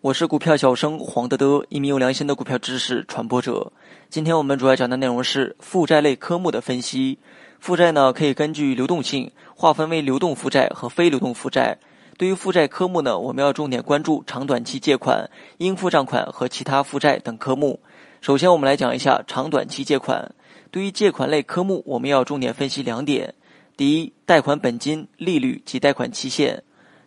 [0.00, 3.72] 我是股票小生黄德德，一名有良心的股票知识传播者。
[4.08, 7.18] 今天我们主要讲的内容是负债类科目的分析。
[7.60, 11.78] 负债呢，可以根据流动性划分为流动负债和非流动负债。
[12.16, 15.28] 对于负债科目呢，我们要重点关注长短期借款、
[15.58, 17.78] 应付账款和其他负债等科目。
[18.20, 20.34] 首先，我们来讲一下长短期借款。
[20.70, 23.34] 对于借款类科目，我们要重点分析两点：
[23.76, 26.56] 第一，贷款本金、利率及贷款期限；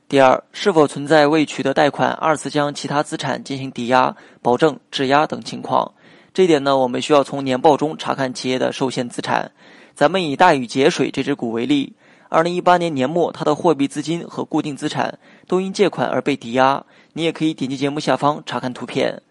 [0.10, 5.94] 第二，是否存在未取得贷款二次将其他资产进行抵押、保证、质押等情况。
[6.34, 9.52] 这一点呢，我们需要从年报中查看企业的受限资产。
[9.94, 11.94] 咱们以大禹节水这只股为例，
[12.28, 16.84] 二零一八年年末，它的货币资金和固定资产都因借款而被抵押。
[17.14, 19.22] 你也可以点击节目下方查看图片。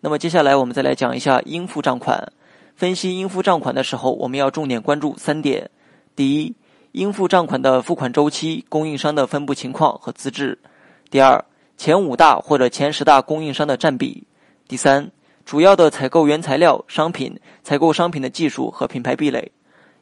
[0.00, 2.32] 那么接下来我们再来讲一下应付账款。
[2.76, 5.68] 分析应付账款的时候，我们要重点关注三点：
[6.14, 6.54] 第一，
[6.92, 10.56] 应付账款的付款周期、供应商的分布情况和资质；
[11.10, 11.44] 第二，
[11.76, 14.24] 前五大或者前十大供应商的占比；
[14.66, 15.10] 第三，
[15.44, 19.52] 主要的采购原材料、商品、采购商品的技术和品牌壁垒。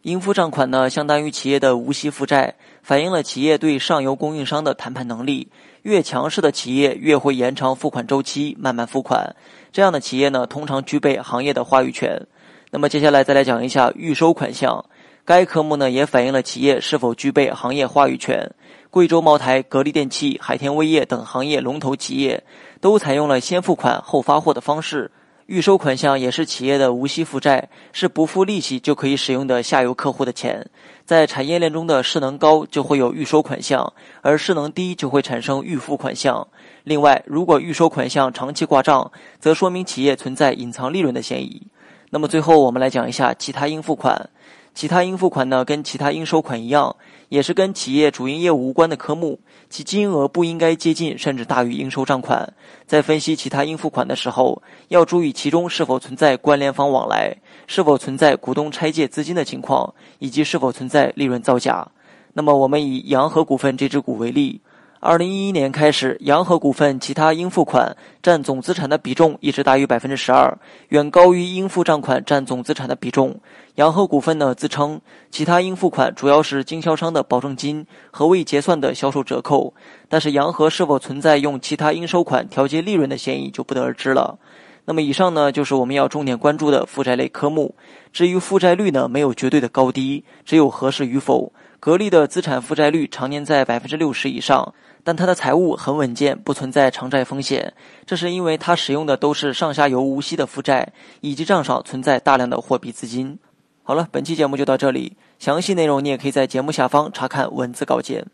[0.03, 5.49] 应付账款呢，相当于企业的无息负债，反映了企业对上游供应商的谈判能力。
[5.83, 9.35] 越强势的企业越会延长付款周期，慢慢付款。
[9.73, 12.25] 这样的企业呢，通常具备行业的话语权。
[12.71, 14.85] 那么接下来再来讲一下预收款项，
[15.27, 18.49] 该科目呢也反映了企业是否具备行业话语权。
[18.91, 22.45] 贵州茅台、格力电器、海天味业等行业龙头企业
[22.81, 25.11] 都采用了先付款后发货的方式。
[25.47, 30.65] 预收款项也是企业的无息负债，是不付利息就可以使用的下游客户的钱。
[31.05, 36.47] 在产业链中的势能高就会有预收款项，而势能低就会产生预付款项。
[36.85, 39.11] 另外，如果预收款项长期挂账，
[39.41, 41.67] 则说明企业存在隐藏利润的嫌疑。
[42.11, 44.31] 那么最后，我们来讲一下其他应付款。
[44.77, 46.95] 其他应付款呢，跟其他应收款一样，
[47.31, 52.53] 也是跟企业主营业务无关的科目，其金额不应该接近甚至大于应收账款。
[52.87, 57.35] 在分析其他应付款的时候，要注意其中是否存在关联方往来，
[57.67, 61.89] 是否存在股东拆借资金的情况，以及是否存在利润造假。
[62.35, 64.61] 那么，我们以洋河股份这只股为例。
[64.99, 70.59] 二零一一年开始，洋河股份其他应付款占总资产的比重一直大于百分之十二，
[70.89, 73.39] 远高于应付账款占总资产的比重。
[73.75, 79.75] 洋河股份呢自称，其他应付款主要是经销商的保证金和未结算的销售折扣，
[80.09, 84.39] 但是洋河是否存在用其他应收款调节利润的嫌疑就不得而知了。
[84.87, 87.75] 那么以上呢就是我们要重点关注的负债类科目。
[88.13, 91.53] 至于负债率呢，没有绝对的高低，只有合适与否。
[91.79, 94.73] 格力的资产负债率常年在百分之六十以上。
[95.05, 97.73] 但它的财务很稳健，不存在偿债风险，
[98.05, 103.39] 这是因为它使用的都是上下游无息的负债，以及账上存在大量的货币资金。
[103.85, 108.27] 好了，本期节目就到这里，详细内容你也可以在节目下方查看文字稿件。